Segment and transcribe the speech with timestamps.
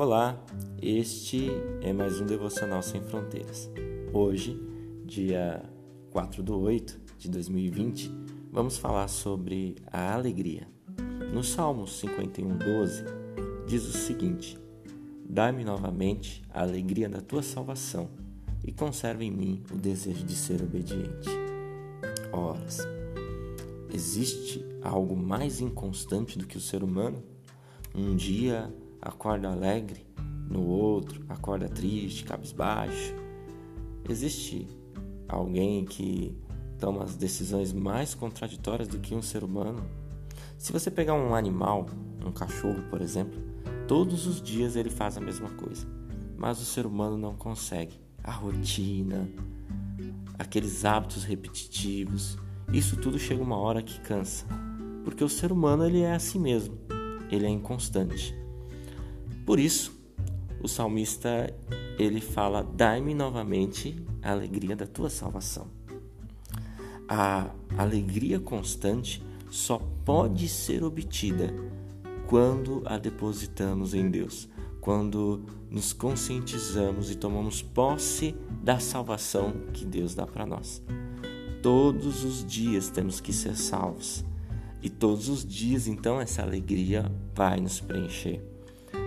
[0.00, 0.40] Olá,
[0.80, 1.50] este
[1.82, 3.68] é mais um Devocional Sem Fronteiras.
[4.12, 4.56] Hoje,
[5.04, 5.60] dia
[6.12, 8.08] 4 de 8 de 2020,
[8.52, 10.68] vamos falar sobre a alegria.
[11.34, 13.04] No Salmo 51, 12,
[13.66, 14.56] diz o seguinte:
[15.28, 18.08] Dá-me novamente a alegria da tua salvação
[18.64, 21.28] e conserva em mim o desejo de ser obediente.
[22.30, 22.86] Horas.
[23.92, 27.20] Existe algo mais inconstante do que o ser humano?
[27.92, 30.06] Um dia acorda alegre,
[30.48, 33.14] no outro acorda triste, cabisbaixo.
[34.08, 34.66] Existe
[35.28, 36.36] alguém que
[36.78, 39.84] toma as decisões mais contraditórias do que um ser humano?
[40.56, 41.86] Se você pegar um animal,
[42.24, 43.38] um cachorro, por exemplo,
[43.86, 45.86] todos os dias ele faz a mesma coisa,
[46.36, 48.00] mas o ser humano não consegue.
[48.22, 49.28] A rotina,
[50.38, 52.38] aqueles hábitos repetitivos,
[52.72, 54.46] isso tudo chega uma hora que cansa,
[55.04, 56.78] porque o ser humano ele é assim mesmo,
[57.30, 58.36] ele é inconstante.
[59.48, 59.98] Por isso,
[60.62, 61.50] o salmista
[61.98, 65.68] ele fala: "Dai-me novamente a alegria da tua salvação".
[67.08, 71.54] A alegria constante só pode ser obtida
[72.26, 74.50] quando a depositamos em Deus,
[74.82, 80.82] quando nos conscientizamos e tomamos posse da salvação que Deus dá para nós.
[81.62, 84.22] Todos os dias temos que ser salvos
[84.82, 88.57] e todos os dias então essa alegria vai nos preencher.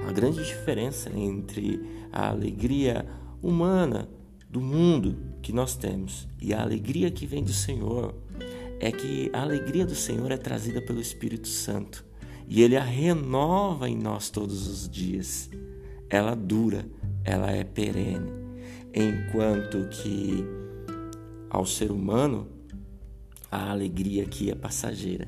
[0.08, 1.80] A grande diferença entre
[2.12, 3.06] a alegria
[3.42, 4.10] humana
[4.50, 8.14] do mundo que nós temos e a alegria que vem do Senhor
[8.80, 12.04] é que a alegria do Senhor é trazida pelo Espírito Santo
[12.48, 15.50] e ele a renova em nós todos os dias.
[16.10, 16.86] Ela dura,
[17.24, 18.30] ela é perene,
[18.94, 20.44] enquanto que
[21.50, 22.48] ao ser humano
[23.50, 25.28] a alegria aqui é passageira.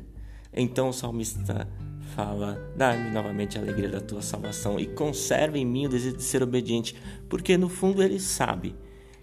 [0.52, 1.68] Então o salmista
[2.16, 6.24] fala: Dá-me novamente a alegria da tua salvação e conserva em mim o desejo de
[6.24, 6.96] ser obediente,
[7.30, 8.76] porque no fundo ele sabe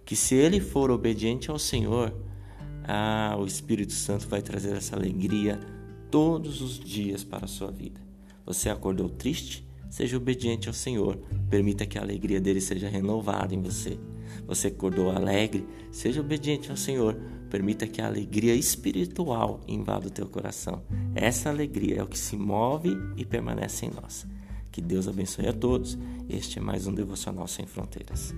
[0.04, 2.14] que se ele for obediente ao Senhor,
[2.84, 5.58] ah, o Espírito Santo vai trazer essa alegria
[6.10, 8.00] todos os dias para a sua vida.
[8.44, 9.66] Você acordou triste?
[9.88, 11.18] Seja obediente ao Senhor,
[11.48, 13.98] permita que a alegria dele seja renovada em você.
[14.46, 15.66] Você acordou alegre?
[15.90, 17.16] Seja obediente ao Senhor,
[17.48, 20.82] permita que a alegria espiritual invada o teu coração.
[21.14, 24.26] Essa alegria é o que se move e permanece em nós.
[24.70, 25.98] Que Deus abençoe a todos.
[26.28, 28.34] Este é mais um Devocional Sem Fronteiras.